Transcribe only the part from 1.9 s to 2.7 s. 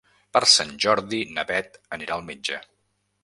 anirà al metge.